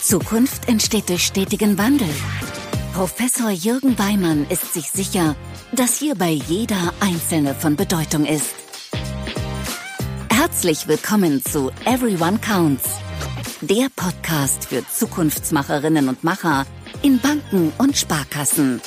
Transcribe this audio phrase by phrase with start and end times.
[0.00, 2.08] Zukunft entsteht durch stetigen Wandel.
[2.92, 5.36] Professor Jürgen Weimann ist sich sicher,
[5.72, 8.54] dass hierbei jeder Einzelne von Bedeutung ist.
[10.30, 12.90] Herzlich willkommen zu Everyone Counts,
[13.60, 16.66] der Podcast für Zukunftsmacherinnen und Macher
[17.02, 18.82] in Banken und Sparkassen.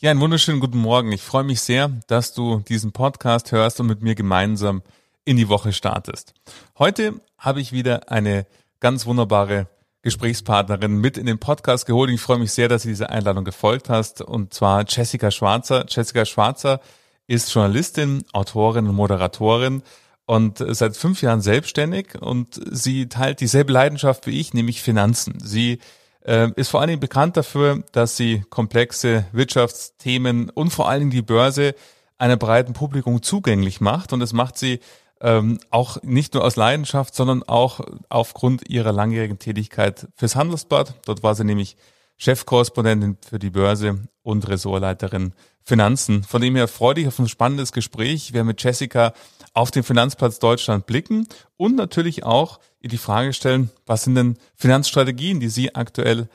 [0.00, 1.10] Ja, einen wunderschönen guten Morgen.
[1.10, 4.84] Ich freue mich sehr, dass du diesen Podcast hörst und mit mir gemeinsam
[5.24, 6.34] in die Woche startest.
[6.78, 8.46] Heute habe ich wieder eine
[8.78, 9.66] ganz wunderbare
[10.02, 12.10] Gesprächspartnerin mit in den Podcast geholt.
[12.10, 14.22] Ich freue mich sehr, dass du diese Einladung gefolgt hast.
[14.22, 15.84] Und zwar Jessica Schwarzer.
[15.88, 16.80] Jessica Schwarzer
[17.26, 19.82] ist Journalistin, Autorin und Moderatorin
[20.26, 25.40] und seit fünf Jahren selbstständig und sie teilt dieselbe Leidenschaft wie ich, nämlich Finanzen.
[25.42, 25.80] Sie
[26.28, 31.10] äh, ist vor allen Dingen bekannt dafür, dass sie komplexe Wirtschaftsthemen und vor allen Dingen
[31.10, 31.74] die Börse
[32.18, 34.80] einer breiten Publikum zugänglich macht und das macht sie
[35.20, 40.94] ähm, auch nicht nur aus Leidenschaft, sondern auch aufgrund ihrer langjährigen Tätigkeit fürs Handelsblatt.
[41.06, 41.76] Dort war sie nämlich
[42.18, 45.32] Chefkorrespondentin für die Börse und Ressortleiterin
[45.68, 46.24] Finanzen.
[46.24, 48.32] Von dem her freue ich auf ein spannendes Gespräch.
[48.32, 49.12] Wir werden mit Jessica
[49.52, 54.38] auf den Finanzplatz Deutschland blicken und natürlich auch ihr die Frage stellen, was sind denn
[54.56, 56.28] Finanzstrategien, die sie aktuell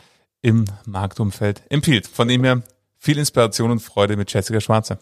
[0.43, 2.05] im Marktumfeld empfiehlt.
[2.05, 2.61] Von dem her
[2.99, 4.99] viel Inspiration und Freude mit Jessica Schwarze.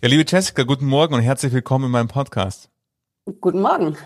[0.00, 2.70] Ja, liebe Jessica, guten Morgen und herzlich willkommen in meinem Podcast.
[3.40, 3.96] Guten Morgen.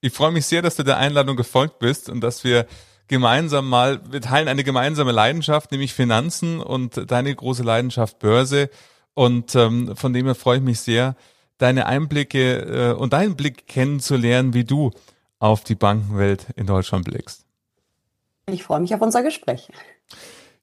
[0.00, 2.66] Ich freue mich sehr, dass du der Einladung gefolgt bist und dass wir
[3.08, 8.68] gemeinsam mal, wir teilen eine gemeinsame Leidenschaft, nämlich Finanzen und deine große Leidenschaft Börse.
[9.14, 11.16] Und ähm, von dem her freue ich mich sehr,
[11.58, 14.90] deine Einblicke äh, und deinen Blick kennenzulernen, wie du
[15.38, 17.44] auf die Bankenwelt in Deutschland blickst.
[18.50, 19.68] Ich freue mich auf unser Gespräch.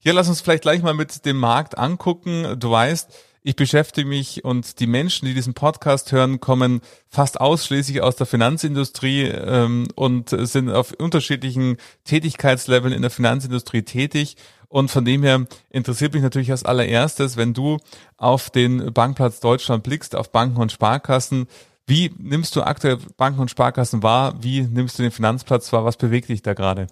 [0.02, 2.60] Ja, lass uns vielleicht gleich mal mit dem Markt angucken.
[2.60, 3.10] Du weißt,
[3.44, 8.26] ich beschäftige mich und die Menschen, die diesen Podcast hören, kommen fast ausschließlich aus der
[8.26, 14.38] Finanzindustrie ähm, und sind auf unterschiedlichen Tätigkeitsleveln in der Finanzindustrie tätig.
[14.70, 17.78] Und von dem her interessiert mich natürlich als allererstes, wenn du
[18.18, 21.48] auf den Bankplatz Deutschland blickst, auf Banken und Sparkassen,
[21.86, 24.36] wie nimmst du aktuell Banken und Sparkassen wahr?
[24.42, 25.84] Wie nimmst du den Finanzplatz wahr?
[25.84, 26.88] Was bewegt dich da gerade?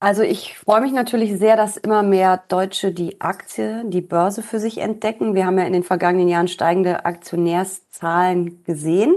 [0.00, 4.60] Also ich freue mich natürlich sehr, dass immer mehr Deutsche die Aktie, die Börse für
[4.60, 5.34] sich entdecken.
[5.34, 9.16] Wir haben ja in den vergangenen Jahren steigende Aktionärszahlen gesehen.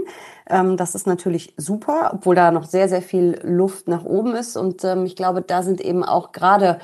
[0.50, 4.56] Ähm, das ist natürlich super, obwohl da noch sehr, sehr viel Luft nach oben ist.
[4.56, 6.80] Und ähm, ich glaube, da sind eben auch gerade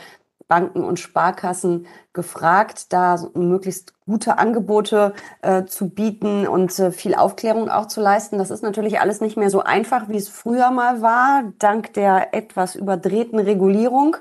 [0.48, 7.68] Banken und Sparkassen gefragt, da möglichst gute Angebote äh, zu bieten und äh, viel Aufklärung
[7.68, 8.38] auch zu leisten.
[8.38, 12.34] Das ist natürlich alles nicht mehr so einfach, wie es früher mal war, dank der
[12.34, 14.16] etwas überdrehten Regulierung.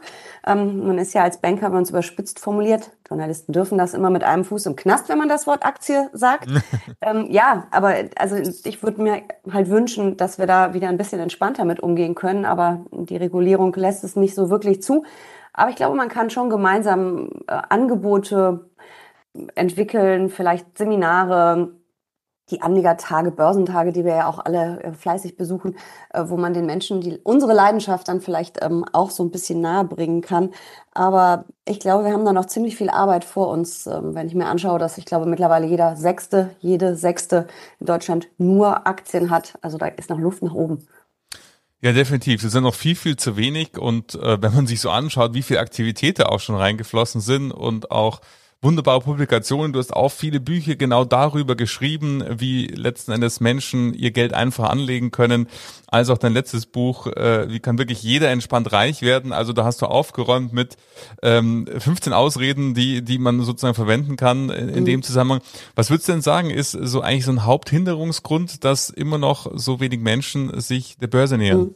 [0.45, 4.09] Ähm, man ist ja als Banker, wenn man es überspitzt formuliert, Journalisten dürfen das immer
[4.09, 6.49] mit einem Fuß im Knast, wenn man das Wort Aktie sagt.
[7.01, 9.21] ähm, ja, aber also ich würde mir
[9.51, 13.73] halt wünschen, dass wir da wieder ein bisschen entspannter mit umgehen können, aber die Regulierung
[13.73, 15.03] lässt es nicht so wirklich zu.
[15.57, 18.69] Aber ich glaube, man kann schon gemeinsam äh, Angebote
[19.55, 21.73] entwickeln, vielleicht Seminare,
[22.51, 25.75] die Anlegertage, Börsentage, die wir ja auch alle äh, fleißig besuchen,
[26.13, 29.61] äh, wo man den Menschen die, unsere Leidenschaft dann vielleicht ähm, auch so ein bisschen
[29.61, 30.51] nahe bringen kann.
[30.93, 34.35] Aber ich glaube, wir haben da noch ziemlich viel Arbeit vor uns, ähm, wenn ich
[34.35, 37.47] mir anschaue, dass ich glaube, mittlerweile jeder Sechste, jede Sechste
[37.79, 39.57] in Deutschland nur Aktien hat.
[39.61, 40.87] Also da ist noch Luft nach oben.
[41.81, 42.43] Ja, definitiv.
[42.43, 43.77] Es sind noch viel, viel zu wenig.
[43.77, 47.91] Und äh, wenn man sich so anschaut, wie viel Aktivitäten auch schon reingeflossen sind und
[47.91, 48.19] auch
[48.61, 49.71] wunderbare Publikationen.
[49.71, 54.69] Du hast auch viele Bücher genau darüber geschrieben, wie letzten Endes Menschen ihr Geld einfach
[54.69, 55.47] anlegen können.
[55.87, 59.31] Also auch dein letztes Buch, äh, wie kann wirklich jeder entspannt reich werden.
[59.31, 60.75] Also da hast du aufgeräumt mit
[61.21, 64.85] ähm, 15 Ausreden, die, die man sozusagen verwenden kann in, in mhm.
[64.85, 65.41] dem Zusammenhang.
[65.75, 69.79] Was würdest du denn sagen, ist so eigentlich so ein Haupthinderungsgrund, dass immer noch so
[69.79, 71.59] wenig Menschen sich der Börse nähern?
[71.59, 71.75] Mhm.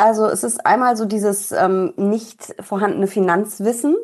[0.00, 3.96] Also es ist einmal so dieses ähm, nicht vorhandene Finanzwissen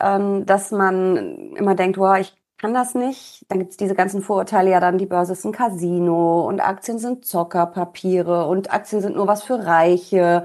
[0.00, 3.44] ähm, dass man immer denkt, wow, ich kann das nicht.
[3.48, 7.24] Dann gibt's diese ganzen Vorurteile, ja dann die Börse ist ein Casino und Aktien sind
[7.24, 10.44] Zockerpapiere und Aktien sind nur was für Reiche.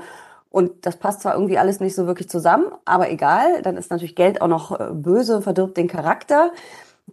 [0.50, 4.16] Und das passt zwar irgendwie alles nicht so wirklich zusammen, aber egal, dann ist natürlich
[4.16, 6.52] Geld auch noch äh, böse, verdirbt den Charakter.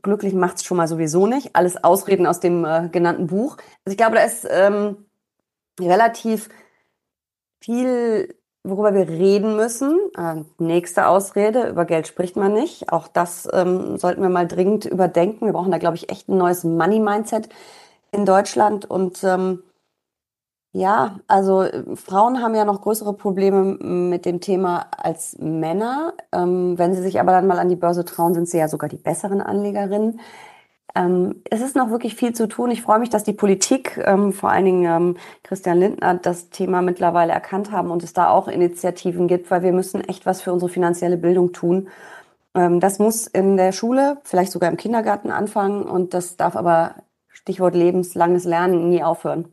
[0.03, 1.57] Glücklich macht's schon mal sowieso nicht.
[1.57, 3.57] Alles Ausreden aus dem äh, genannten Buch.
[3.85, 5.07] Also ich glaube, da ist ähm,
[5.81, 6.51] relativ
[7.63, 8.35] viel
[8.65, 9.99] worüber wir reden müssen.
[10.17, 12.93] Äh, nächste Ausrede, über Geld spricht man nicht.
[12.93, 15.47] Auch das ähm, sollten wir mal dringend überdenken.
[15.47, 17.49] Wir brauchen da, glaube ich, echt ein neues Money-Mindset
[18.13, 18.85] in Deutschland.
[18.91, 19.63] Und ähm,
[20.73, 26.15] Ja, also äh, Frauen haben ja noch größere Probleme mit dem Thema als Männer.
[26.33, 28.89] Ähm, wenn sie sich aber dann mal an die Börse trauen, sind sie ja sogar
[28.89, 30.21] die besseren Anlegerinnen.
[30.95, 32.71] Ähm, es ist noch wirklich viel zu tun.
[32.71, 36.83] Ich freue mich, dass die Politik, ähm, vor allen Dingen ähm, Christian Lindner, das Thema
[36.83, 40.53] mittlerweile erkannt haben und es da auch Initiativen gibt, weil wir müssen echt was für
[40.53, 41.89] unsere finanzielle Bildung tun.
[42.55, 46.95] Ähm, das muss in der Schule, vielleicht sogar im Kindergarten anfangen und das darf aber,
[47.29, 49.47] Stichwort lebenslanges Lernen, nie aufhören.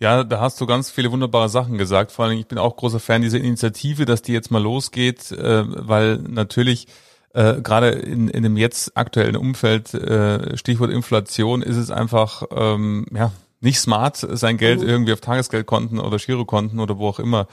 [0.00, 2.12] Ja, da hast du ganz viele wunderbare Sachen gesagt.
[2.12, 5.64] Vor allem, ich bin auch großer Fan dieser Initiative, dass die jetzt mal losgeht, äh,
[5.66, 6.88] weil natürlich
[7.34, 13.06] äh, gerade in, in dem jetzt aktuellen Umfeld, äh, Stichwort Inflation, ist es einfach ähm,
[13.14, 14.88] ja nicht smart, sein Geld mhm.
[14.88, 17.46] irgendwie auf Tagesgeldkonten oder Girokonten oder wo auch immer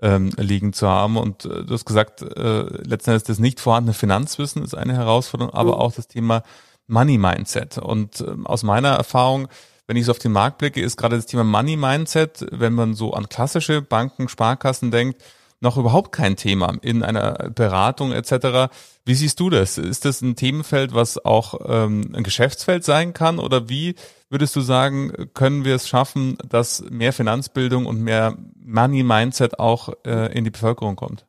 [0.00, 1.16] ähm, liegen zu haben.
[1.16, 5.54] Und äh, du hast gesagt, äh, letzten Endes das nicht vorhandene Finanzwissen ist eine Herausforderung,
[5.54, 5.80] aber mhm.
[5.80, 6.42] auch das Thema
[6.86, 7.78] Money Mindset.
[7.78, 9.48] Und äh, aus meiner Erfahrung
[9.88, 12.92] wenn ich so auf den Markt blicke, ist gerade das Thema Money Mindset, wenn man
[12.92, 15.22] so an klassische Banken, Sparkassen denkt,
[15.60, 18.72] noch überhaupt kein Thema in einer Beratung etc.
[19.04, 19.78] Wie siehst du das?
[19.78, 23.38] Ist das ein Themenfeld, was auch ähm, ein Geschäftsfeld sein kann?
[23.38, 23.94] Oder wie
[24.30, 29.90] würdest du sagen, können wir es schaffen, dass mehr Finanzbildung und mehr Money Mindset auch
[30.04, 31.27] äh, in die Bevölkerung kommt?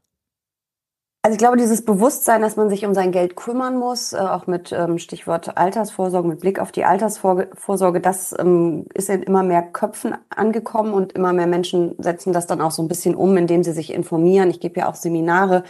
[1.21, 4.47] Also ich glaube, dieses Bewusstsein, dass man sich um sein Geld kümmern muss, äh, auch
[4.47, 9.61] mit ähm, Stichwort Altersvorsorge, mit Blick auf die Altersvorsorge, das ähm, ist in immer mehr
[9.61, 13.65] Köpfen angekommen und immer mehr Menschen setzen das dann auch so ein bisschen um, indem
[13.65, 14.49] sie sich informieren.
[14.49, 15.65] Ich gebe ja auch Seminare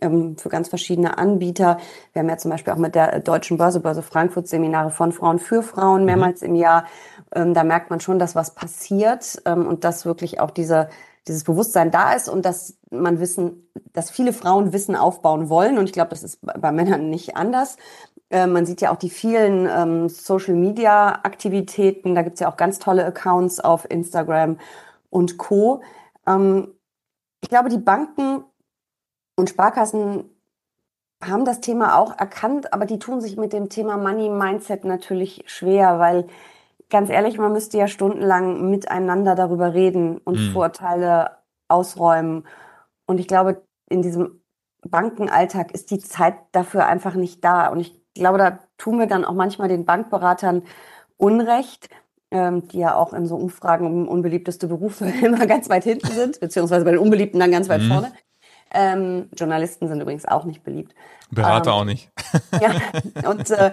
[0.00, 1.76] ähm, für ganz verschiedene Anbieter.
[2.14, 5.38] Wir haben ja zum Beispiel auch mit der Deutschen Börse, Börse Frankfurt Seminare von Frauen
[5.38, 6.06] für Frauen mhm.
[6.06, 6.86] mehrmals im Jahr.
[7.32, 10.88] Da merkt man schon, dass was passiert und dass wirklich auch diese
[11.28, 15.78] dieses Bewusstsein da ist und dass man wissen, dass viele Frauen Wissen aufbauen wollen.
[15.78, 17.76] Und ich glaube, das ist bei Männern nicht anders.
[18.30, 22.14] Äh, man sieht ja auch die vielen ähm, Social-Media-Aktivitäten.
[22.14, 24.58] Da gibt's ja auch ganz tolle Accounts auf Instagram
[25.10, 25.82] und Co.
[26.26, 26.68] Ähm,
[27.40, 28.44] ich glaube, die Banken
[29.36, 30.30] und Sparkassen
[31.24, 35.44] haben das Thema auch erkannt, aber die tun sich mit dem Thema Money Mindset natürlich
[35.46, 36.26] schwer, weil
[36.90, 40.52] ganz ehrlich, man müsste ja stundenlang miteinander darüber reden und mhm.
[40.52, 41.38] Vorteile
[41.68, 42.46] ausräumen.
[43.06, 44.40] Und ich glaube, in diesem
[44.82, 47.68] Bankenalltag ist die Zeit dafür einfach nicht da.
[47.68, 50.62] Und ich glaube, da tun wir dann auch manchmal den Bankberatern
[51.16, 51.88] Unrecht,
[52.30, 56.40] ähm, die ja auch in so Umfragen um unbeliebteste Berufe immer ganz weit hinten sind,
[56.40, 57.88] beziehungsweise bei den Unbeliebten dann ganz weit mhm.
[57.88, 58.12] vorne.
[58.72, 60.94] Ähm, Journalisten sind übrigens auch nicht beliebt.
[61.30, 62.10] Berater ähm, auch nicht.
[62.60, 62.72] ja,
[63.30, 63.72] und äh,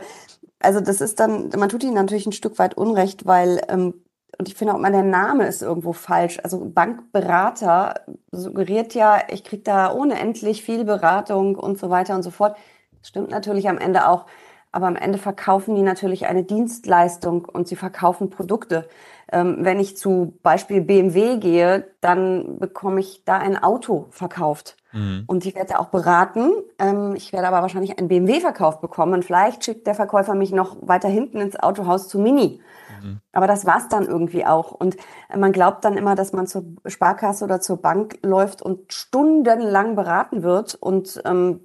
[0.63, 3.93] also das ist dann, man tut ihnen natürlich ein Stück weit Unrecht, weil, ähm,
[4.39, 6.39] und ich finde auch mal, der Name ist irgendwo falsch.
[6.43, 8.01] Also Bankberater
[8.31, 12.57] suggeriert ja, ich kriege da ohne endlich viel Beratung und so weiter und so fort.
[13.03, 14.25] Stimmt natürlich am Ende auch.
[14.71, 18.89] Aber am Ende verkaufen die natürlich eine Dienstleistung und sie verkaufen Produkte.
[19.31, 24.77] Ähm, wenn ich zu Beispiel BMW gehe, dann bekomme ich da ein Auto verkauft.
[24.93, 25.23] Mhm.
[25.27, 26.51] Und ich werde auch beraten.
[26.79, 29.13] Ähm, ich werde aber wahrscheinlich einen BMW verkauft bekommen.
[29.13, 32.61] Und vielleicht schickt der Verkäufer mich noch weiter hinten ins Autohaus zu Mini.
[33.01, 33.19] Mhm.
[33.31, 34.71] Aber das war's dann irgendwie auch.
[34.71, 34.95] Und
[35.35, 40.43] man glaubt dann immer, dass man zur Sparkasse oder zur Bank läuft und stundenlang beraten
[40.43, 40.75] wird.
[40.75, 41.61] Und ähm,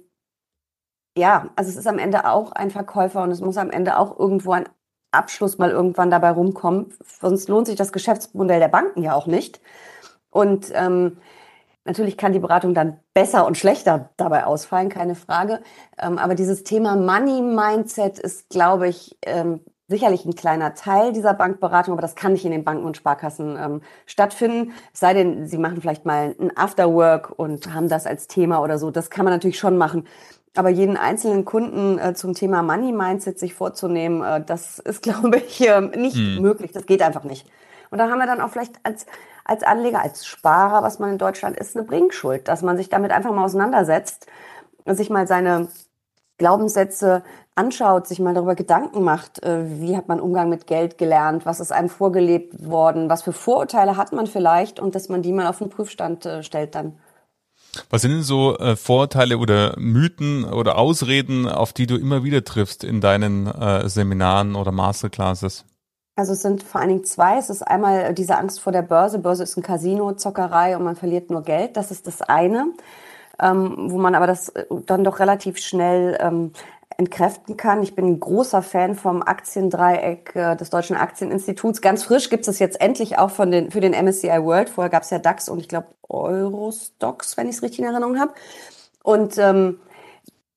[1.15, 4.17] ja, also es ist am Ende auch ein Verkäufer und es muss am Ende auch
[4.17, 4.67] irgendwo ein
[5.11, 6.93] Abschluss mal irgendwann dabei rumkommen.
[7.21, 9.59] Sonst lohnt sich das Geschäftsmodell der Banken ja auch nicht.
[10.29, 11.17] Und ähm,
[11.89, 15.59] Natürlich kann die Beratung dann besser und schlechter dabei ausfallen, keine Frage.
[15.99, 21.33] Ähm, aber dieses Thema Money Mindset ist, glaube ich, ähm, sicherlich ein kleiner Teil dieser
[21.33, 24.73] Bankberatung, aber das kann nicht in den Banken und Sparkassen ähm, stattfinden.
[24.93, 28.77] Es sei denn, Sie machen vielleicht mal ein Afterwork und haben das als Thema oder
[28.77, 28.91] so.
[28.91, 30.05] Das kann man natürlich schon machen.
[30.55, 35.37] Aber jeden einzelnen Kunden äh, zum Thema Money Mindset sich vorzunehmen, äh, das ist, glaube
[35.37, 36.39] ich, äh, nicht hm.
[36.39, 36.71] möglich.
[36.71, 37.47] Das geht einfach nicht.
[37.89, 39.07] Und da haben wir dann auch vielleicht als
[39.49, 43.11] als Anleger, als Sparer, was man in Deutschland ist, eine Bringschuld, dass man sich damit
[43.11, 44.27] einfach mal auseinandersetzt
[44.85, 45.67] und sich mal seine
[46.37, 47.23] Glaubenssätze
[47.55, 51.59] anschaut, sich mal darüber Gedanken macht, äh, wie hat man Umgang mit Geld gelernt, was
[51.59, 55.47] ist einem vorgelebt worden, was für Vorurteile hat man vielleicht und dass man die mal
[55.47, 56.93] auf den Prüfstand äh, stellt dann.
[57.89, 62.43] Was sind denn so äh, Vorurteile oder Mythen oder Ausreden, auf die du immer wieder
[62.43, 63.51] triffst in deinen
[63.87, 65.65] Seminaren oder Masterclasses?
[66.19, 67.37] Also es sind vor allen Dingen zwei.
[67.37, 69.19] Es ist einmal diese Angst vor der Börse.
[69.19, 71.77] Börse ist ein Casino, Zockerei und man verliert nur Geld.
[71.77, 72.73] Das ist das eine,
[73.41, 76.51] ähm, wo man aber das äh, dann doch relativ schnell ähm,
[76.97, 77.81] entkräften kann.
[77.83, 81.81] Ich bin ein großer Fan vom Aktiendreieck äh, des Deutschen Aktieninstituts.
[81.81, 84.67] Ganz frisch gibt es jetzt endlich auch von den, für den MSCI World.
[84.67, 88.19] Vorher gab es ja DAX und ich glaube Eurostox, wenn ich es richtig in Erinnerung
[88.19, 88.33] habe.
[89.03, 89.79] Und ähm,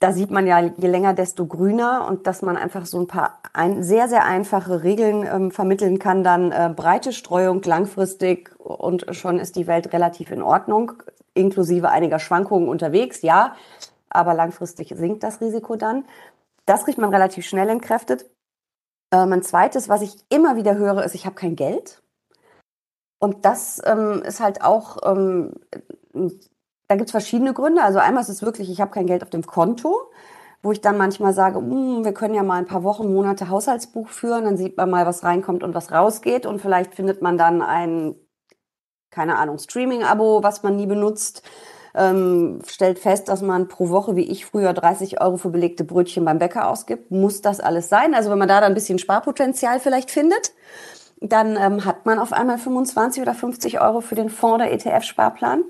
[0.03, 3.39] da sieht man ja je länger, desto grüner und dass man einfach so ein paar
[3.53, 9.39] ein, sehr, sehr einfache Regeln ähm, vermitteln kann, dann äh, breite Streuung langfristig und schon
[9.39, 10.95] ist die Welt relativ in Ordnung,
[11.35, 13.55] inklusive einiger Schwankungen unterwegs, ja,
[14.11, 16.05] aber langfristig sinkt das Risiko dann.
[16.67, 18.29] Das kriegt man relativ schnell entkräftet.
[19.13, 22.03] Ähm, zweites, was ich immer wieder höre, ist, ich habe kein Geld.
[23.21, 25.55] Und das ähm, ist halt auch ähm,
[26.93, 27.83] da gibt es verschiedene Gründe.
[27.83, 30.11] Also einmal ist es wirklich, ich habe kein Geld auf dem Konto,
[30.63, 34.09] wo ich dann manchmal sage, hm, wir können ja mal ein paar Wochen, Monate Haushaltsbuch
[34.09, 37.63] führen, dann sieht man mal, was reinkommt und was rausgeht und vielleicht findet man dann
[37.63, 38.15] ein,
[39.11, 41.43] keine Ahnung, Streaming-Abo, was man nie benutzt.
[41.95, 46.27] Ähm, stellt fest, dass man pro Woche, wie ich früher, 30 Euro für belegte Brötchen
[46.27, 47.11] beim Bäcker ausgibt.
[47.11, 48.15] Muss das alles sein?
[48.15, 50.53] Also wenn man da dann ein bisschen Sparpotenzial vielleicht findet,
[51.21, 55.65] dann ähm, hat man auf einmal 25 oder 50 Euro für den Fonds oder ETF-Sparplan.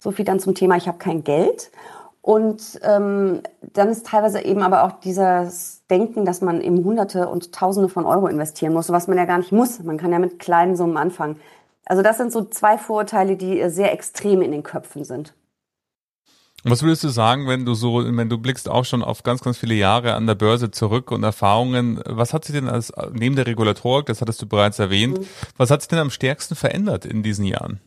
[0.00, 1.70] So viel dann zum Thema, ich habe kein Geld.
[2.22, 3.40] Und ähm,
[3.72, 8.04] dann ist teilweise eben aber auch dieses Denken, dass man eben Hunderte und Tausende von
[8.04, 9.82] Euro investieren muss, was man ja gar nicht muss.
[9.82, 11.36] Man kann ja mit kleinen Summen anfangen.
[11.86, 15.34] Also das sind so zwei Vorurteile, die sehr extrem in den Köpfen sind.
[16.62, 19.56] Was würdest du sagen, wenn du so, wenn du blickst auch schon auf ganz, ganz
[19.56, 23.46] viele Jahre an der Börse zurück und Erfahrungen, was hat sich denn als, neben der
[23.46, 25.26] Regulatorik, das hattest du bereits erwähnt, mhm.
[25.56, 27.80] was hat sich denn am stärksten verändert in diesen Jahren?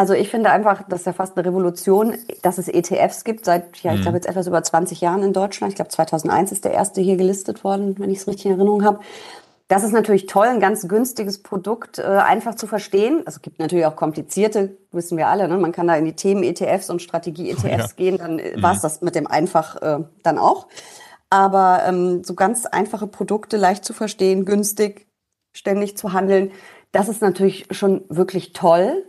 [0.00, 3.76] Also ich finde einfach, das ist ja fast eine Revolution, dass es ETFs gibt seit,
[3.82, 4.02] ja, ich mhm.
[4.04, 5.72] glaube jetzt etwas über 20 Jahren in Deutschland.
[5.72, 8.82] Ich glaube 2001 ist der erste hier gelistet worden, wenn ich es richtig in Erinnerung
[8.82, 9.00] habe.
[9.68, 13.18] Das ist natürlich toll, ein ganz günstiges Produkt, äh, einfach zu verstehen.
[13.26, 15.46] Also es gibt natürlich auch komplizierte, wissen wir alle.
[15.48, 15.58] Ne?
[15.58, 17.86] Man kann da in die Themen ETFs und Strategie-ETFs ja.
[17.94, 18.62] gehen, dann äh, mhm.
[18.62, 20.66] war es das mit dem einfach äh, dann auch.
[21.28, 25.08] Aber ähm, so ganz einfache Produkte, leicht zu verstehen, günstig,
[25.52, 26.52] ständig zu handeln,
[26.92, 29.04] das ist natürlich schon wirklich toll.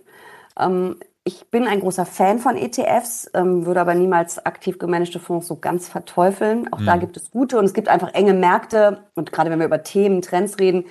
[0.57, 5.47] Ähm, ich bin ein großer Fan von ETFs, ähm, würde aber niemals aktiv gemanagte Fonds
[5.47, 6.71] so ganz verteufeln.
[6.73, 6.85] Auch mhm.
[6.85, 9.03] da gibt es gute und es gibt einfach enge Märkte.
[9.13, 10.85] Und gerade wenn wir über Themen, Trends reden,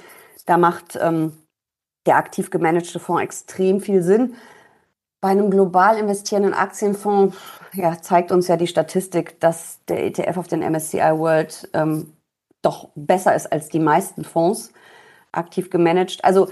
[0.46, 1.32] da macht ähm,
[2.06, 4.34] der aktiv gemanagte Fonds extrem viel Sinn.
[5.20, 7.36] Bei einem global investierenden Aktienfonds
[7.72, 12.14] ja, zeigt uns ja die Statistik, dass der ETF auf den MSCI World ähm,
[12.62, 14.72] doch besser ist als die meisten Fonds
[15.32, 16.24] aktiv gemanagt.
[16.24, 16.48] Also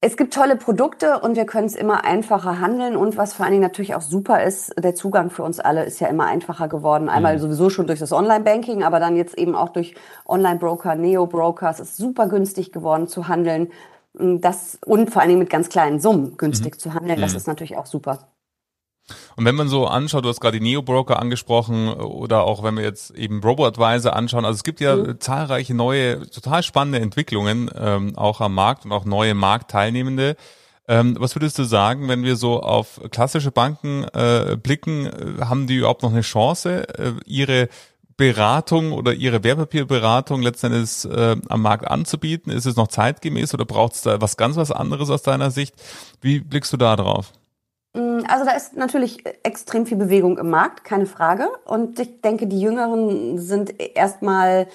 [0.00, 2.94] es gibt tolle Produkte und wir können es immer einfacher handeln.
[2.94, 5.98] Und was vor allen Dingen natürlich auch super ist, der Zugang für uns alle ist
[5.98, 7.08] ja immer einfacher geworden.
[7.08, 7.40] Einmal mhm.
[7.40, 11.70] sowieso schon durch das Online-Banking, aber dann jetzt eben auch durch Online-Broker, Neo-Broker.
[11.70, 13.72] Es ist super günstig geworden zu handeln.
[14.14, 16.78] Das, und vor allen Dingen mit ganz kleinen Summen günstig mhm.
[16.78, 17.20] zu handeln.
[17.20, 17.38] Das mhm.
[17.38, 18.28] ist natürlich auch super.
[19.36, 22.84] Und wenn man so anschaut, du hast gerade die Neo-Broker angesprochen oder auch wenn wir
[22.84, 25.20] jetzt eben Robo-Advisor anschauen, also es gibt ja mhm.
[25.20, 30.36] zahlreiche neue, total spannende Entwicklungen ähm, auch am Markt und auch neue Marktteilnehmende.
[30.88, 35.66] Ähm, was würdest du sagen, wenn wir so auf klassische Banken äh, blicken, äh, haben
[35.66, 37.68] die überhaupt noch eine Chance, äh, ihre
[38.16, 42.50] Beratung oder ihre Wertpapierberatung letztendlich äh, am Markt anzubieten?
[42.50, 45.74] Ist es noch zeitgemäß oder braucht es da was ganz was anderes aus deiner Sicht?
[46.20, 47.32] Wie blickst du da drauf?
[47.94, 51.48] Mm, also da ist natürlich extrem viel Bewegung im Markt, keine Frage.
[51.64, 54.66] Und ich denke, die Jüngeren sind erstmal,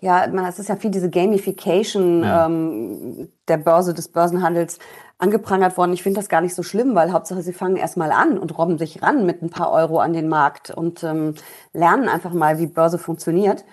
[0.00, 2.46] ja, es ist ja viel diese Gamification ja.
[2.46, 4.78] ähm, der Börse, des Börsenhandels
[5.18, 5.92] angeprangert worden.
[5.92, 8.78] Ich finde das gar nicht so schlimm, weil Hauptsache sie fangen erstmal an und robben
[8.78, 11.34] sich ran mit ein paar Euro an den Markt und ähm,
[11.72, 13.64] lernen einfach mal, wie Börse funktioniert,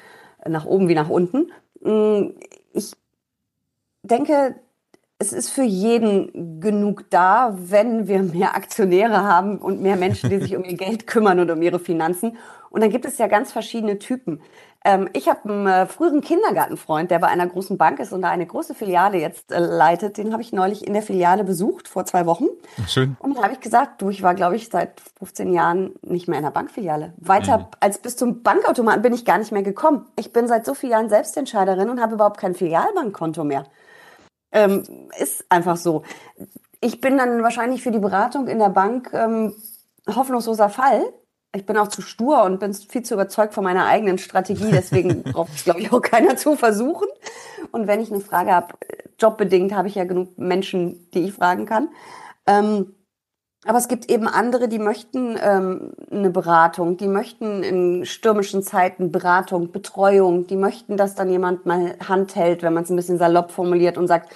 [0.47, 1.51] nach oben wie nach unten.
[1.81, 2.33] Mm,
[2.71, 2.93] ich
[4.03, 4.55] denke,
[5.19, 10.39] es ist für jeden genug da, wenn wir mehr Aktionäre haben und mehr Menschen, die
[10.39, 12.37] sich um ihr Geld kümmern und um ihre Finanzen.
[12.69, 14.41] Und dann gibt es ja ganz verschiedene Typen.
[14.85, 18.29] Ähm, ich habe einen äh, früheren Kindergartenfreund, der bei einer großen Bank ist und da
[18.29, 20.17] eine große Filiale jetzt äh, leitet.
[20.17, 22.47] Den habe ich neulich in der Filiale besucht, vor zwei Wochen.
[22.87, 23.15] Schön.
[23.19, 26.39] Und dann habe ich gesagt, du, ich war, glaube ich, seit 15 Jahren nicht mehr
[26.39, 27.13] in der Bankfiliale.
[27.17, 27.65] Weiter mhm.
[27.79, 30.07] als bis zum Bankautomaten bin ich gar nicht mehr gekommen.
[30.17, 33.65] Ich bin seit so vielen Jahren Selbstentscheiderin und habe überhaupt kein Filialbankkonto mehr.
[34.53, 36.03] Ähm, ist einfach so.
[36.79, 39.53] Ich bin dann wahrscheinlich für die Beratung in der Bank ähm,
[40.07, 41.03] hoffnungsloser Fall.
[41.55, 44.71] Ich bin auch zu stur und bin viel zu überzeugt von meiner eigenen Strategie.
[44.71, 47.07] Deswegen braucht es, glaube ich, auch keiner zu versuchen.
[47.71, 48.73] Und wenn ich eine Frage habe,
[49.19, 51.89] jobbedingt, habe ich ja genug Menschen, die ich fragen kann.
[52.47, 52.93] Ähm,
[53.65, 59.11] aber es gibt eben andere, die möchten ähm, eine Beratung, die möchten in stürmischen Zeiten
[59.11, 63.17] Beratung, Betreuung, die möchten, dass dann jemand mal Hand hält, wenn man es ein bisschen
[63.17, 64.33] salopp formuliert und sagt,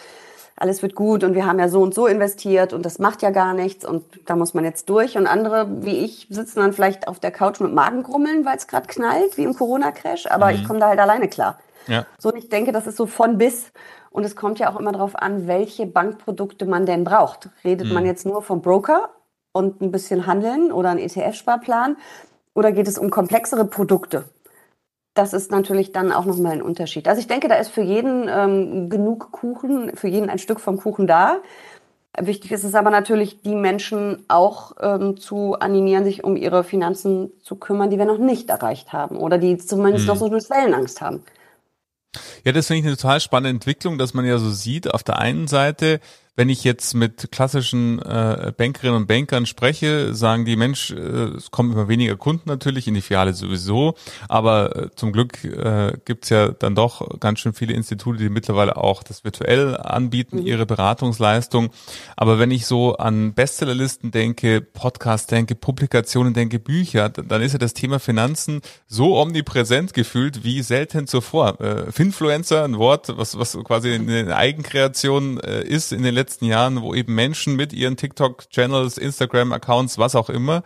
[0.56, 3.30] alles wird gut und wir haben ja so und so investiert und das macht ja
[3.30, 5.18] gar nichts und da muss man jetzt durch.
[5.18, 8.88] Und andere, wie ich, sitzen dann vielleicht auf der Couch mit Magengrummeln, weil es gerade
[8.88, 10.56] knallt, wie im Corona-Crash, aber mhm.
[10.56, 11.60] ich komme da halt alleine klar.
[11.86, 12.06] Ja.
[12.18, 13.72] So, und ich denke, das ist so von bis.
[14.10, 17.50] Und es kommt ja auch immer darauf an, welche Bankprodukte man denn braucht.
[17.64, 17.94] Redet mhm.
[17.94, 19.10] man jetzt nur vom Broker
[19.58, 21.98] und ein bisschen handeln oder einen ETF-Sparplan?
[22.58, 24.26] oder geht es um komplexere Produkte?
[25.14, 27.08] Das ist natürlich dann auch nochmal ein Unterschied.
[27.08, 30.78] Also ich denke, da ist für jeden ähm, genug Kuchen, für jeden ein Stück vom
[30.78, 31.38] Kuchen da.
[32.20, 37.32] Wichtig ist es aber natürlich, die Menschen auch ähm, zu animieren, sich um ihre Finanzen
[37.44, 40.08] zu kümmern, die wir noch nicht erreicht haben oder die zumindest hm.
[40.08, 41.24] noch so eine Schwellenangst haben.
[42.44, 45.20] Ja, das finde ich eine total spannende Entwicklung, dass man ja so sieht, auf der
[45.20, 46.00] einen Seite
[46.38, 51.50] wenn ich jetzt mit klassischen äh, Bankerinnen und Bankern spreche, sagen die, Mensch, äh, es
[51.50, 53.96] kommen immer weniger Kunden natürlich, in die Filiale sowieso,
[54.30, 58.78] aber äh, zum Glück äh, gibt ja dann doch ganz schön viele Institute, die mittlerweile
[58.78, 60.46] auch das virtuell anbieten, mhm.
[60.46, 61.72] ihre Beratungsleistung.
[62.16, 67.60] Aber wenn ich so an Bestsellerlisten denke, Podcasts denke, Publikationen denke, Bücher, dann ist ja
[67.60, 71.60] das Thema Finanzen so omnipräsent gefühlt wie selten zuvor.
[71.60, 76.46] Äh, Finfluencer, ein Wort, was, was quasi eine Eigenkreation äh, ist in den letzten letzten
[76.46, 80.62] Jahren, wo eben Menschen mit ihren TikTok-Channels, Instagram-Accounts, was auch immer,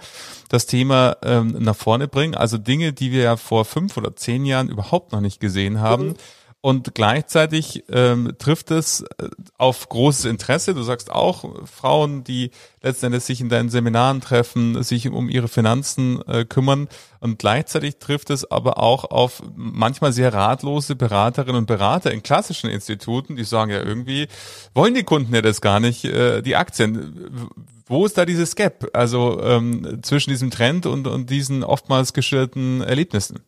[0.49, 2.33] das Thema ähm, nach vorne bringen.
[2.33, 6.07] Also Dinge, die wir ja vor fünf oder zehn Jahren überhaupt noch nicht gesehen haben.
[6.07, 6.15] Mhm
[6.61, 10.75] und gleichzeitig ähm, trifft es äh, auf großes Interesse.
[10.75, 12.51] Du sagst auch, Frauen, die
[12.83, 16.87] letzten Endes sich in deinen Seminaren treffen, sich um ihre Finanzen äh, kümmern.
[17.19, 22.69] Und gleichzeitig trifft es aber auch auf manchmal sehr ratlose Beraterinnen und Berater in klassischen
[22.69, 24.27] Instituten, die sagen ja irgendwie,
[24.75, 27.49] wollen die Kunden ja das gar nicht, äh, die Aktien.
[27.87, 32.81] Wo ist da dieses Gap, also ähm, zwischen diesem Trend und, und diesen oftmals geschilderten
[32.81, 33.39] Erlebnissen?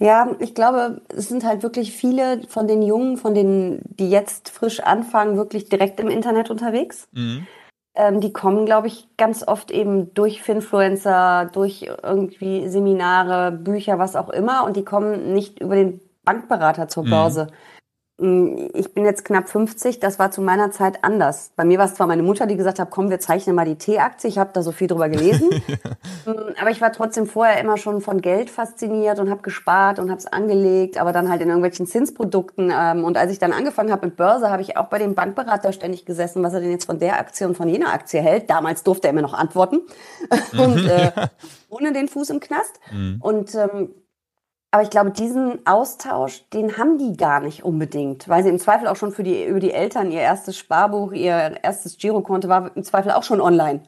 [0.00, 4.48] Ja, ich glaube, es sind halt wirklich viele von den Jungen, von denen, die jetzt
[4.48, 7.06] frisch anfangen, wirklich direkt im Internet unterwegs.
[7.12, 7.46] Mhm.
[7.94, 14.16] Ähm, die kommen, glaube ich, ganz oft eben durch Finfluencer, durch irgendwie Seminare, Bücher, was
[14.16, 14.64] auch immer.
[14.64, 17.10] Und die kommen nicht über den Bankberater zur mhm.
[17.10, 17.44] Börse.
[17.44, 17.79] Mm,
[18.20, 21.52] ich bin jetzt knapp 50, das war zu meiner Zeit anders.
[21.56, 23.76] Bei mir war es zwar meine Mutter, die gesagt hat, komm, wir zeichnen mal die
[23.76, 24.28] T-Aktie.
[24.28, 25.48] Ich habe da so viel drüber gelesen.
[25.66, 25.76] ja.
[26.26, 30.10] Mm, aber ich war trotzdem vorher immer schon von Geld fasziniert und habe gespart und
[30.10, 32.70] habe es angelegt, aber dann halt in irgendwelchen Zinsprodukten.
[32.76, 35.72] Ähm, und als ich dann angefangen habe mit Börse, habe ich auch bei dem Bankberater
[35.72, 38.50] ständig gesessen, was er denn jetzt von der Aktie und von jener Aktie hält.
[38.50, 39.80] Damals durfte er mir noch antworten.
[40.52, 41.10] und äh,
[41.70, 42.78] ohne den Fuß im Knast.
[42.92, 43.16] Mhm.
[43.22, 43.94] Und ähm,
[44.72, 48.86] aber ich glaube, diesen Austausch, den haben die gar nicht unbedingt, weil sie im Zweifel
[48.86, 52.84] auch schon für die, über die Eltern ihr erstes Sparbuch, ihr erstes Girokonto war im
[52.84, 53.82] Zweifel auch schon online.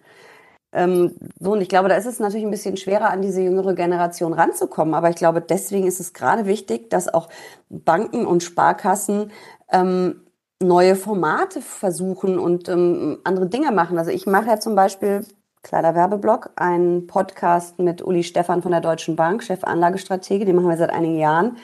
[0.73, 3.75] Ähm, so, und ich glaube, da ist es natürlich ein bisschen schwerer, an diese jüngere
[3.75, 4.95] Generation ranzukommen.
[4.95, 7.29] Aber ich glaube, deswegen ist es gerade wichtig, dass auch
[7.69, 9.31] Banken und Sparkassen
[9.71, 10.23] ähm,
[10.63, 13.99] neue Formate versuchen und ähm, andere Dinge machen.
[13.99, 15.27] Also ich mache ja zum Beispiel
[15.63, 20.69] Kleiner Werbeblock, ein Podcast mit Uli Stefan von der Deutschen Bank, Chef Anlagestrategie, den machen
[20.69, 21.57] wir seit einigen Jahren.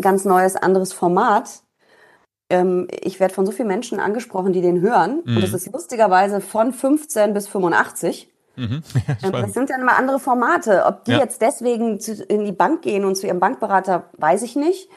[0.00, 1.62] Ganz neues, anderes Format.
[2.50, 5.22] Ähm, ich werde von so vielen Menschen angesprochen, die den hören.
[5.24, 5.36] Mhm.
[5.36, 8.30] Und das ist lustigerweise von 15 bis 85.
[8.56, 8.82] Mhm.
[9.22, 10.84] Ja, ähm, das sind dann immer andere Formate.
[10.84, 11.18] Ob die ja.
[11.18, 14.90] jetzt deswegen in die Bank gehen und zu ihrem Bankberater, weiß ich nicht.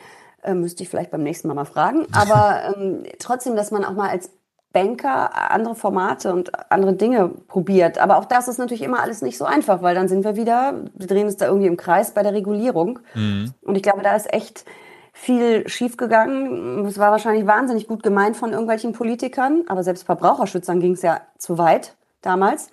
[0.43, 2.05] Ähm, müsste ich vielleicht beim nächsten Mal mal fragen.
[2.11, 4.29] Aber ähm, trotzdem, dass man auch mal als
[4.73, 7.97] Banker andere Formate und andere Dinge probiert.
[7.97, 10.85] Aber auch das ist natürlich immer alles nicht so einfach, weil dann sind wir wieder,
[10.93, 12.99] wir drehen uns da irgendwie im Kreis bei der Regulierung.
[13.13, 13.53] Mhm.
[13.63, 14.65] Und ich glaube, da ist echt
[15.13, 16.85] viel schiefgegangen.
[16.85, 21.21] Es war wahrscheinlich wahnsinnig gut gemeint von irgendwelchen Politikern, aber selbst Verbraucherschützern ging es ja
[21.37, 22.69] zu weit damals.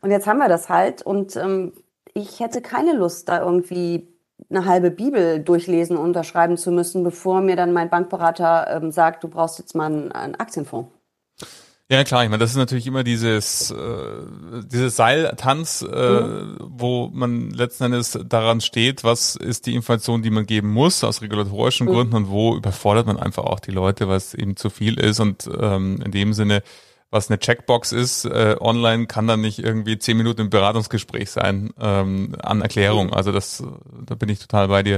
[0.00, 1.02] Und jetzt haben wir das halt.
[1.02, 1.72] Und ähm,
[2.12, 4.06] ich hätte keine Lust, da irgendwie
[4.50, 9.24] eine halbe Bibel durchlesen und unterschreiben zu müssen, bevor mir dann mein Bankberater ähm, sagt,
[9.24, 10.97] du brauchst jetzt mal einen, einen Aktienfonds.
[11.90, 13.76] Ja klar, ich meine, das ist natürlich immer dieses, äh,
[14.66, 16.56] dieses Seiltanz, äh, mhm.
[16.60, 21.22] wo man letzten Endes daran steht, was ist die Information, die man geben muss aus
[21.22, 21.92] regulatorischen mhm.
[21.92, 25.48] Gründen und wo überfordert man einfach auch die Leute, was eben zu viel ist und
[25.58, 26.62] ähm, in dem Sinne,
[27.10, 31.70] was eine Checkbox ist, äh, online kann dann nicht irgendwie zehn Minuten im Beratungsgespräch sein
[31.80, 33.06] ähm, an Erklärung.
[33.06, 33.14] Mhm.
[33.14, 33.62] Also das,
[34.04, 34.96] da bin ich total bei dir,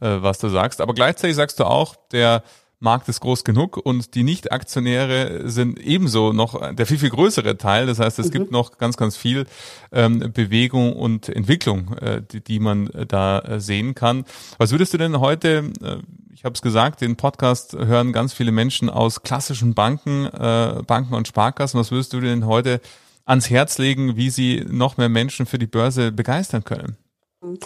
[0.00, 0.80] äh, was du sagst.
[0.80, 2.44] Aber gleichzeitig sagst du auch, der
[2.80, 7.86] Markt ist groß genug und die Nicht-Aktionäre sind ebenso noch der viel, viel größere Teil.
[7.86, 8.32] Das heißt, es mhm.
[8.32, 9.46] gibt noch ganz, ganz viel
[9.90, 14.24] ähm, Bewegung und Entwicklung, äh, die, die man da äh, sehen kann.
[14.58, 15.96] Was würdest du denn heute, äh,
[16.32, 21.14] ich habe es gesagt, den Podcast hören ganz viele Menschen aus klassischen Banken, äh, Banken
[21.14, 21.80] und Sparkassen.
[21.80, 22.80] Was würdest du denn heute
[23.24, 26.96] ans Herz legen, wie sie noch mehr Menschen für die Börse begeistern können?
[27.42, 27.58] Mhm.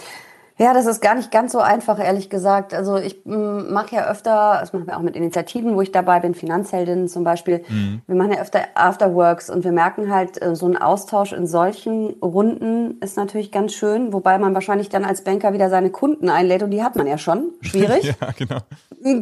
[0.57, 2.73] Ja, das ist gar nicht ganz so einfach, ehrlich gesagt.
[2.73, 6.19] Also ich mm, mache ja öfter, das machen wir auch mit Initiativen, wo ich dabei
[6.19, 7.63] bin, Finanzheldinnen zum Beispiel.
[7.67, 8.01] Mhm.
[8.05, 12.11] Wir machen ja öfter Afterworks und wir merken halt, äh, so ein Austausch in solchen
[12.21, 16.61] Runden ist natürlich ganz schön, wobei man wahrscheinlich dann als Banker wieder seine Kunden einlädt
[16.61, 17.53] und die hat man ja schon.
[17.61, 18.03] Schwierig.
[18.21, 18.59] ja, genau.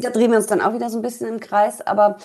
[0.01, 2.17] Da drehen wir uns dann auch wieder so ein bisschen im Kreis, aber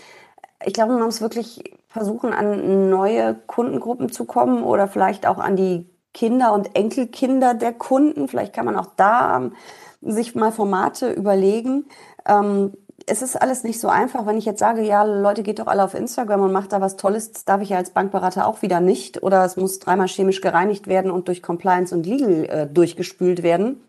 [0.64, 5.56] ich glaube, man muss wirklich versuchen, an neue Kundengruppen zu kommen oder vielleicht auch an
[5.56, 5.86] die
[6.16, 8.26] Kinder und Enkelkinder der Kunden.
[8.26, 9.52] Vielleicht kann man auch da ähm,
[10.00, 11.84] sich mal Formate überlegen.
[12.26, 12.72] Ähm,
[13.04, 15.84] es ist alles nicht so einfach, wenn ich jetzt sage, ja, Leute, geht doch alle
[15.84, 18.80] auf Instagram und macht da was Tolles, das darf ich ja als Bankberater auch wieder
[18.80, 19.22] nicht.
[19.22, 23.84] Oder es muss dreimal chemisch gereinigt werden und durch Compliance und Legal äh, durchgespült werden.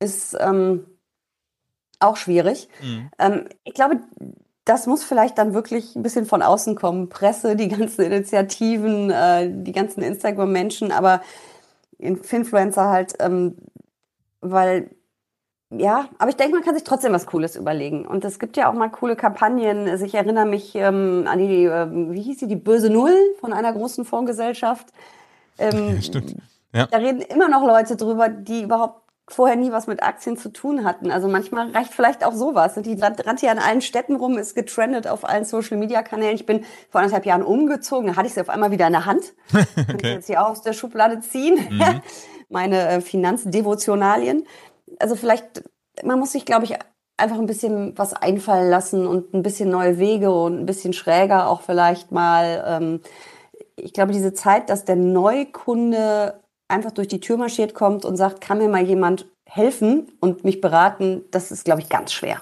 [0.00, 0.86] Ist ähm,
[2.00, 2.70] auch schwierig.
[2.82, 3.10] Mhm.
[3.18, 4.00] Ähm, ich glaube,
[4.64, 7.08] das muss vielleicht dann wirklich ein bisschen von außen kommen.
[7.08, 11.20] Presse, die ganzen Initiativen, äh, die ganzen Instagram-Menschen, aber
[11.98, 13.56] Influencer halt, ähm,
[14.40, 14.90] weil
[15.70, 18.06] ja, aber ich denke, man kann sich trotzdem was Cooles überlegen.
[18.06, 19.88] Und es gibt ja auch mal coole Kampagnen.
[19.88, 23.52] Also ich erinnere mich ähm, an die, äh, wie hieß sie, die böse Null von
[23.52, 24.88] einer großen Fondsgesellschaft.
[25.58, 26.36] Ähm, ja, stimmt.
[26.72, 26.86] Ja.
[26.86, 30.84] Da reden immer noch Leute drüber, die überhaupt vorher nie was mit Aktien zu tun
[30.84, 31.10] hatten.
[31.10, 32.74] Also manchmal reicht vielleicht auch sowas.
[32.74, 36.34] Die rannte ja in allen Städten rum, ist getrendet auf allen Social-Media-Kanälen.
[36.34, 39.06] Ich bin vor anderthalb Jahren umgezogen, da hatte ich sie auf einmal wieder in der
[39.06, 39.32] Hand.
[39.52, 39.64] okay.
[39.86, 41.58] Kann ich jetzt hier auch aus der Schublade ziehen.
[41.70, 42.02] Mhm.
[42.50, 44.44] Meine äh, Finanzdevotionalien
[44.98, 45.64] also vielleicht,
[46.02, 46.74] man muss sich, glaube ich,
[47.16, 51.48] einfach ein bisschen was einfallen lassen und ein bisschen neue Wege und ein bisschen schräger
[51.48, 52.64] auch vielleicht mal.
[52.66, 53.00] Ähm,
[53.76, 58.40] ich glaube, diese Zeit, dass der Neukunde einfach durch die Tür marschiert kommt und sagt,
[58.40, 62.40] kann mir mal jemand helfen und mich beraten, das ist, glaube ich, ganz schwer.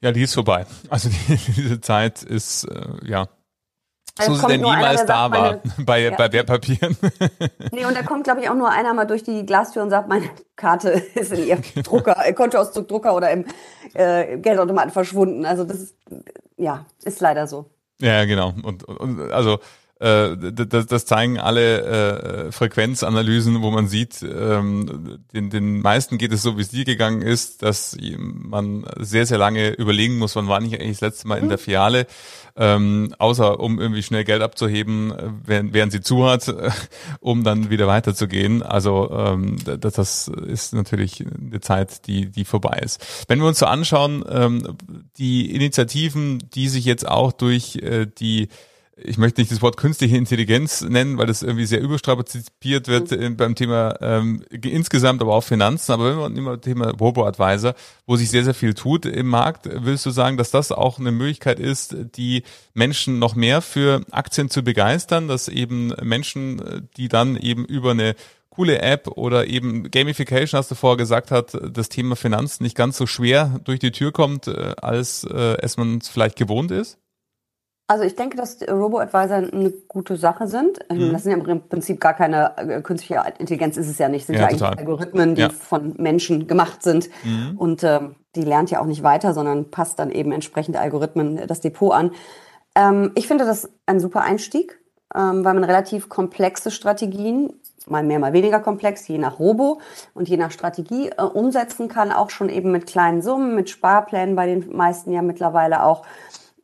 [0.00, 0.66] Ja, die ist vorbei.
[0.90, 3.28] Also die, diese Zeit ist, äh, ja,
[4.20, 6.10] so sie denn niemals einer, da war meine, bei, ja.
[6.16, 6.96] bei Wertpapieren.
[7.72, 10.08] Nee, und da kommt, glaube ich, auch nur einer mal durch die Glastür und sagt,
[10.08, 13.44] meine Karte ist in ihrem Drucker, Kontoauszug Drucker oder im
[13.94, 15.44] äh, Geldautomaten verschwunden.
[15.44, 15.96] Also das ist,
[16.56, 17.70] ja, ist leider so.
[18.00, 18.54] Ja, genau.
[18.62, 19.58] Und, und also
[20.00, 26.32] äh, das, das zeigen alle äh, Frequenzanalysen, wo man sieht, ähm, den, den meisten geht
[26.32, 30.48] es so, wie es dir gegangen ist, dass man sehr, sehr lange überlegen muss, wann
[30.48, 31.62] war ich eigentlich das letzte Mal in der mhm.
[31.62, 32.06] Filiale,
[32.56, 35.12] ähm, außer um irgendwie schnell Geld abzuheben,
[35.44, 36.52] während, während sie zu hat,
[37.20, 38.64] um dann wieder weiterzugehen.
[38.64, 43.24] Also ähm, das, das ist natürlich eine Zeit, die, die vorbei ist.
[43.28, 44.76] Wenn wir uns so anschauen, ähm,
[45.18, 48.48] die Initiativen, die sich jetzt auch durch äh, die
[48.96, 53.36] ich möchte nicht das Wort künstliche Intelligenz nennen, weil das irgendwie sehr überstrapaziert wird mhm.
[53.36, 55.92] beim Thema ähm, insgesamt, aber auch Finanzen.
[55.92, 57.74] Aber wenn wir nehmen wir Thema Robo-Advisor,
[58.06, 61.10] wo sich sehr, sehr viel tut im Markt, willst du sagen, dass das auch eine
[61.10, 67.36] Möglichkeit ist, die Menschen noch mehr für Aktien zu begeistern, dass eben Menschen, die dann
[67.36, 68.14] eben über eine
[68.54, 72.96] coole App oder eben Gamification, hast du vorher gesagt hat, das Thema Finanzen nicht ganz
[72.96, 76.98] so schwer durch die Tür kommt, äh, als äh, es man vielleicht gewohnt ist?
[77.86, 80.78] Also ich denke, dass Robo-Advisor eine gute Sache sind.
[80.88, 81.12] Ähm, mhm.
[81.12, 84.22] Das sind ja im Prinzip gar keine äh, künstliche Intelligenz, ist es ja nicht.
[84.22, 85.50] Das sind ja, ja eigentlich Algorithmen, die ja.
[85.50, 87.10] von Menschen gemacht sind.
[87.24, 87.58] Mhm.
[87.58, 91.60] Und ähm, die lernt ja auch nicht weiter, sondern passt dann eben entsprechend Algorithmen das
[91.60, 92.12] Depot an.
[92.74, 94.80] Ähm, ich finde das ein super Einstieg,
[95.14, 97.52] ähm, weil man relativ komplexe Strategien,
[97.86, 99.80] mal mehr, mal weniger komplex, je nach Robo
[100.14, 104.36] und je nach Strategie äh, umsetzen kann, auch schon eben mit kleinen Summen, mit Sparplänen
[104.36, 106.06] bei den meisten ja mittlerweile auch.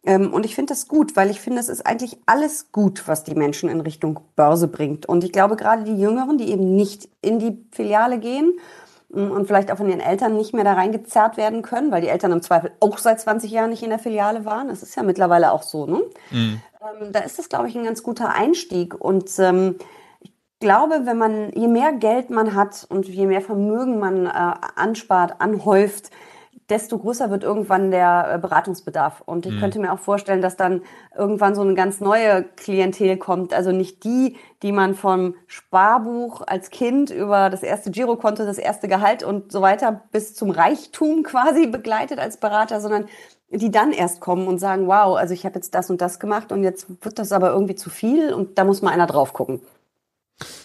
[0.04, 3.24] Ähm, und ich finde das gut, weil ich finde, es ist eigentlich alles gut, was
[3.24, 5.06] die Menschen in Richtung Börse bringt.
[5.06, 8.58] Und ich glaube, gerade die Jüngeren, die eben nicht in die Filiale gehen
[9.10, 12.08] mm, und vielleicht auch von ihren Eltern nicht mehr da reingezerrt werden können, weil die
[12.08, 14.68] Eltern im Zweifel auch seit 20 Jahren nicht in der Filiale waren.
[14.68, 15.86] Das ist ja mittlerweile auch so.
[15.86, 16.00] Ne?
[16.30, 16.62] Mhm.
[16.80, 18.98] Ähm, da ist das, glaube ich, ein ganz guter Einstieg.
[18.98, 19.76] Und ähm,
[20.20, 24.54] ich glaube, wenn man, je mehr Geld man hat und je mehr Vermögen man äh,
[24.76, 26.10] anspart, anhäuft,
[26.70, 29.22] desto größer wird irgendwann der äh, Beratungsbedarf.
[29.26, 29.60] Und ich mhm.
[29.60, 30.82] könnte mir auch vorstellen, dass dann
[31.16, 33.52] irgendwann so eine ganz neue Klientel kommt.
[33.52, 38.88] Also nicht die, die man vom Sparbuch als Kind über das erste Girokonto, das erste
[38.88, 43.06] Gehalt und so weiter bis zum Reichtum quasi begleitet als Berater, sondern
[43.50, 46.52] die dann erst kommen und sagen, wow, also ich habe jetzt das und das gemacht
[46.52, 49.60] und jetzt wird das aber irgendwie zu viel und da muss mal einer drauf gucken.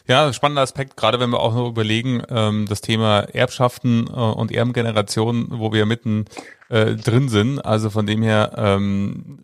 [0.08, 4.52] Ja, spannender Aspekt, gerade wenn wir auch noch überlegen, ähm, das Thema Erbschaften äh, und
[4.52, 6.26] Erbengenerationen, wo wir mitten
[6.70, 7.60] äh, drin sind.
[7.60, 9.40] Also von dem her, ähm,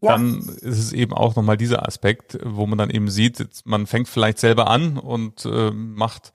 [0.00, 0.12] ja.
[0.12, 4.08] dann ist es eben auch nochmal dieser Aspekt, wo man dann eben sieht, man fängt
[4.08, 6.32] vielleicht selber an und äh, macht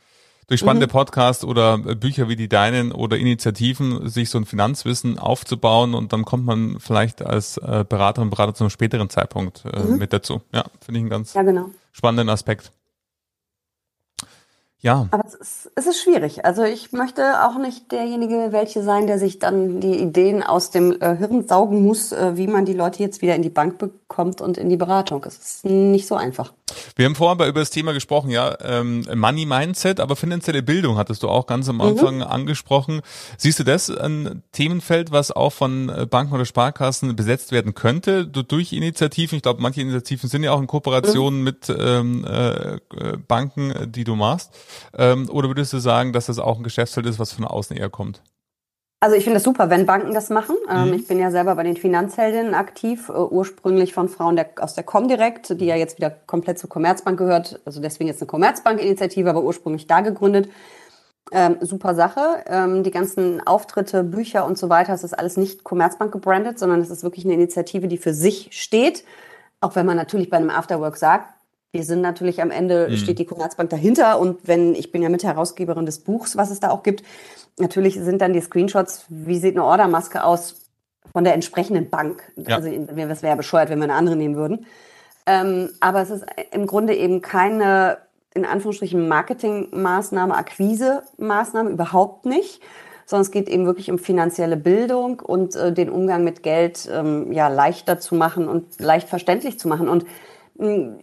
[0.47, 0.91] durch spannende mhm.
[0.91, 6.23] Podcasts oder Bücher wie die deinen oder Initiativen sich so ein Finanzwissen aufzubauen und dann
[6.23, 9.97] kommt man vielleicht als äh, Beraterin, Berater zu einem späteren Zeitpunkt äh, mhm.
[9.97, 10.41] mit dazu.
[10.53, 11.69] Ja, finde ich einen ganz ja, genau.
[11.91, 12.71] spannenden Aspekt.
[14.79, 15.07] Ja.
[15.09, 16.45] Aber es ist, es ist schwierig.
[16.45, 21.01] Also ich möchte auch nicht derjenige welche sein, der sich dann die Ideen aus dem
[21.01, 24.41] äh, Hirn saugen muss, äh, wie man die Leute jetzt wieder in die Bank kommt
[24.41, 25.23] und in die Beratung.
[25.25, 26.53] Es ist nicht so einfach.
[26.95, 31.23] Wir haben vorher über das Thema gesprochen, ja, ähm, Money Mindset, aber finanzielle Bildung hattest
[31.23, 31.81] du auch ganz am mhm.
[31.81, 32.23] Anfang mhm.
[32.23, 33.01] angesprochen.
[33.37, 38.25] Siehst du das ein Themenfeld, was auch von äh, Banken oder Sparkassen besetzt werden könnte
[38.27, 39.37] durch Initiativen?
[39.37, 41.43] Ich glaube, manche Initiativen sind ja auch in Kooperation mhm.
[41.43, 42.77] mit ähm, äh,
[43.27, 44.53] Banken, die du machst.
[44.97, 47.89] Ähm, oder würdest du sagen, dass das auch ein Geschäftsfeld ist, was von außen eher
[47.89, 48.21] kommt?
[48.99, 50.55] Also ich finde das super, wenn Banken das machen.
[50.69, 50.93] Ähm, mhm.
[50.93, 54.83] Ich bin ja selber bei den Finanzheldinnen aktiv, äh, ursprünglich von Frauen der, aus der
[54.83, 57.59] Comdirect, die ja jetzt wieder komplett zur Commerzbank gehört.
[57.65, 60.49] Also deswegen jetzt eine Commerzbank-Initiative, aber ursprünglich da gegründet.
[61.31, 62.43] Ähm, super Sache.
[62.47, 66.81] Ähm, die ganzen Auftritte, Bücher und so weiter, es ist alles nicht Commerzbank gebrandet, sondern
[66.81, 69.03] es ist wirklich eine Initiative, die für sich steht.
[69.61, 71.36] Auch wenn man natürlich bei einem Afterwork sagt,
[71.71, 72.97] wir sind natürlich am Ende, mhm.
[72.97, 76.69] steht die Commerzbank dahinter und wenn, ich bin ja Mitherausgeberin des Buchs, was es da
[76.69, 77.03] auch gibt,
[77.59, 80.67] natürlich sind dann die Screenshots, wie sieht eine Ordermaske aus
[81.11, 82.31] von der entsprechenden Bank.
[82.35, 82.57] Ja.
[82.57, 84.65] Also es wäre ja bescheuert, wenn wir eine andere nehmen würden.
[85.25, 87.97] Ähm, aber es ist im Grunde eben keine,
[88.33, 92.61] in Anführungsstrichen, Marketingmaßnahme, Akquise-Maßnahme, überhaupt nicht,
[93.05, 97.31] sondern es geht eben wirklich um finanzielle Bildung und äh, den Umgang mit Geld ähm,
[97.31, 99.89] ja leichter zu machen und leicht verständlich zu machen.
[99.89, 100.05] Und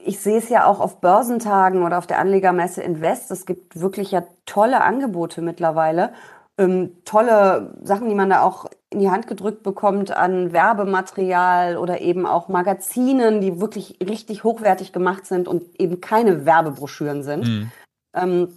[0.05, 3.31] ich sehe es ja auch auf Börsentagen oder auf der Anlegermesse Invest.
[3.31, 6.13] Es gibt wirklich ja tolle Angebote mittlerweile.
[6.59, 12.01] Ähm, tolle Sachen, die man da auch in die Hand gedrückt bekommt an Werbematerial oder
[12.01, 17.47] eben auch Magazinen, die wirklich richtig hochwertig gemacht sind und eben keine Werbebroschüren sind.
[17.47, 17.73] Mhm.
[18.15, 18.49] Ähm,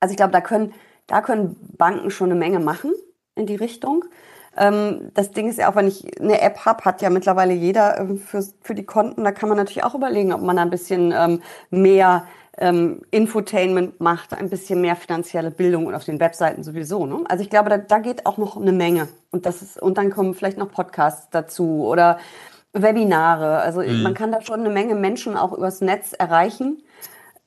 [0.00, 0.74] also ich glaube, da können,
[1.06, 2.92] da können Banken schon eine Menge machen
[3.34, 4.04] in die Richtung.
[4.56, 7.98] Ähm, das Ding ist ja auch, wenn ich eine App habe, hat ja mittlerweile jeder
[7.98, 9.24] ähm, für, für die Konten.
[9.24, 12.24] Da kann man natürlich auch überlegen, ob man da ein bisschen ähm, mehr
[12.58, 17.06] ähm, Infotainment macht, ein bisschen mehr finanzielle Bildung und auf den Webseiten sowieso.
[17.06, 17.24] Ne?
[17.28, 19.08] Also ich glaube, da, da geht auch noch eine Menge.
[19.30, 22.18] Und das ist, und dann kommen vielleicht noch Podcasts dazu oder
[22.72, 23.58] Webinare.
[23.58, 24.02] Also mhm.
[24.02, 26.82] man kann da schon eine Menge Menschen auch übers Netz erreichen.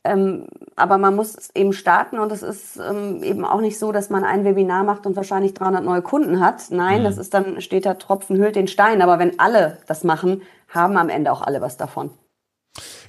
[0.08, 4.10] Ähm, aber man muss eben starten und es ist ähm, eben auch nicht so, dass
[4.10, 6.64] man ein Webinar macht und wahrscheinlich 300 neue Kunden hat.
[6.70, 7.04] Nein, mhm.
[7.06, 9.02] das ist dann, steht da Tropfen hüllt den Stein.
[9.02, 12.12] Aber wenn alle das machen, haben am Ende auch alle was davon.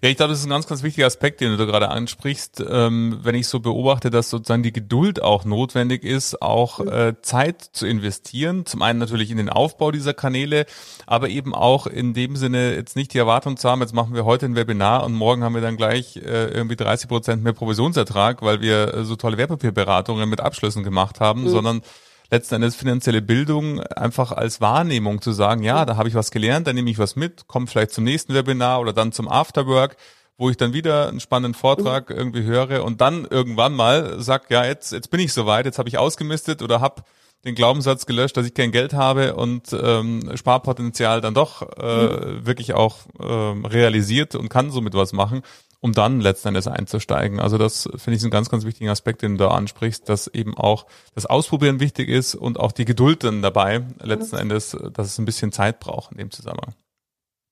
[0.03, 2.65] Ja, ich glaube, das ist ein ganz, ganz wichtiger Aspekt, den du da gerade ansprichst.
[2.69, 6.89] Ähm, wenn ich so beobachte, dass sozusagen die Geduld auch notwendig ist, auch mhm.
[6.89, 8.65] äh, Zeit zu investieren.
[8.67, 10.67] Zum einen natürlich in den Aufbau dieser Kanäle,
[11.07, 14.25] aber eben auch in dem Sinne jetzt nicht die Erwartung zu haben, jetzt machen wir
[14.25, 18.43] heute ein Webinar und morgen haben wir dann gleich äh, irgendwie 30 Prozent mehr Provisionsertrag,
[18.43, 21.49] weil wir äh, so tolle Wertpapierberatungen mit Abschlüssen gemacht haben, mhm.
[21.49, 21.83] sondern
[22.31, 26.67] letzten Endes finanzielle Bildung einfach als Wahrnehmung zu sagen, ja, da habe ich was gelernt,
[26.67, 29.97] da nehme ich was mit, komme vielleicht zum nächsten Webinar oder dann zum Afterwork,
[30.37, 32.17] wo ich dann wieder einen spannenden Vortrag mhm.
[32.17, 35.89] irgendwie höre und dann irgendwann mal sag, ja, jetzt, jetzt bin ich soweit, jetzt habe
[35.89, 37.03] ich ausgemistet oder habe
[37.45, 42.47] den Glaubenssatz gelöscht, dass ich kein Geld habe und ähm, Sparpotenzial dann doch äh, mhm.
[42.47, 45.43] wirklich auch ähm, realisiert und kann somit was machen
[45.81, 47.41] um dann letzten Endes einzusteigen.
[47.41, 50.57] Also das finde ich einen ganz, ganz wichtigen Aspekt, den du da ansprichst, dass eben
[50.57, 54.43] auch das Ausprobieren wichtig ist und auch die Geduld dann dabei, letzten mhm.
[54.43, 56.75] Endes, dass es ein bisschen Zeit braucht in dem Zusammenhang.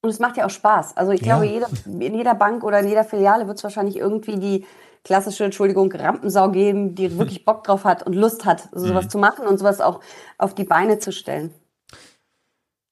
[0.03, 0.97] Und es macht ja auch Spaß.
[0.97, 1.39] Also ich ja.
[1.39, 4.67] glaube, jede, in jeder Bank oder in jeder Filiale wird es wahrscheinlich irgendwie die
[5.05, 9.11] klassische, Entschuldigung, Rampensau geben, die wirklich Bock drauf hat und Lust hat, sowas mhm.
[9.11, 10.01] zu machen und sowas auch
[10.37, 11.55] auf die Beine zu stellen.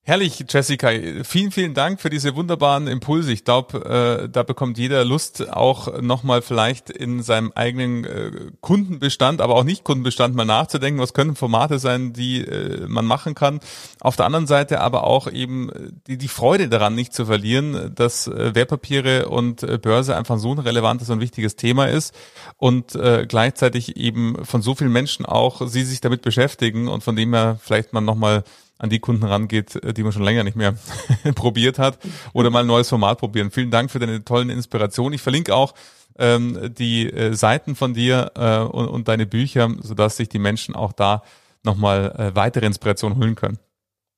[0.07, 0.91] Herrlich, Jessica.
[1.23, 3.33] Vielen, vielen Dank für diese wunderbaren Impulse.
[3.33, 9.41] Ich glaube, äh, da bekommt jeder Lust, auch nochmal vielleicht in seinem eigenen äh, Kundenbestand,
[9.41, 13.61] aber auch nicht Kundenbestand mal nachzudenken, was können Formate sein, die äh, man machen kann.
[14.01, 15.71] Auf der anderen Seite aber auch eben
[16.07, 20.53] die, die Freude daran nicht zu verlieren, dass äh, Wertpapiere und äh, Börse einfach so
[20.53, 22.15] ein relevantes und wichtiges Thema ist
[22.59, 27.17] und äh, gleichzeitig eben von so vielen Menschen auch sie sich damit beschäftigen und von
[27.17, 28.45] dem her vielleicht man nochmal
[28.85, 30.75] an die Kunden rangeht, äh, die man schon länger nicht mehr
[31.35, 31.99] probiert hat
[32.33, 33.51] oder mal ein neues Format probieren.
[33.51, 35.15] Vielen Dank für deine tollen Inspirationen.
[35.15, 35.75] Ich verlinke auch
[36.19, 40.77] ähm, die äh, Seiten von dir äh, und, und, deine Bücher, sodass sich die Menschen
[40.77, 41.23] auch da
[41.65, 43.59] nochmal äh, weitere Inspiration holen können.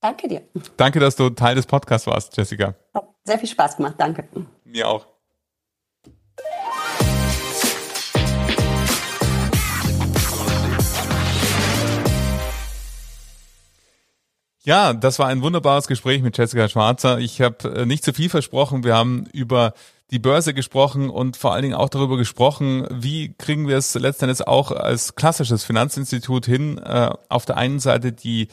[0.01, 0.43] Danke dir.
[0.77, 2.75] Danke, dass du Teil des Podcasts warst, Jessica.
[2.93, 3.95] Hat sehr viel Spaß gemacht.
[3.97, 4.29] Danke.
[4.65, 5.16] Mir auch.
[14.67, 17.21] Ja, das war ein wunderbares Gespräch mit Jessica Schwarzer.
[17.21, 18.83] Ich habe äh, nicht zu viel versprochen.
[18.83, 19.75] Wir haben über
[20.11, 24.45] die Börse gesprochen und vor allen Dingen auch darüber gesprochen, wie kriegen wir es letztendlich
[24.45, 28.49] auch als klassisches Finanzinstitut hin, äh, auf der einen Seite die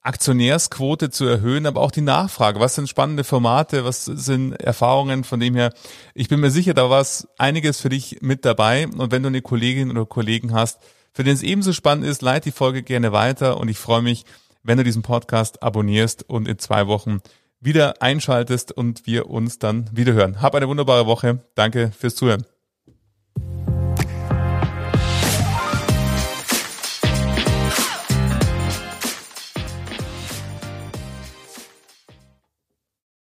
[0.00, 2.58] Aktionärsquote zu erhöhen, aber auch die Nachfrage.
[2.58, 3.84] Was sind spannende Formate?
[3.84, 5.24] Was sind Erfahrungen?
[5.24, 5.74] Von dem her,
[6.14, 8.86] ich bin mir sicher, da war es einiges für dich mit dabei.
[8.86, 10.80] Und wenn du eine Kollegin oder Kollegen hast,
[11.12, 14.24] für den es ebenso spannend ist, leite die Folge gerne weiter und ich freue mich,
[14.62, 17.20] wenn du diesen Podcast abonnierst und in zwei Wochen
[17.60, 20.40] wieder einschaltest und wir uns dann wieder hören.
[20.40, 21.44] Hab eine wunderbare Woche.
[21.54, 22.44] Danke fürs Zuhören.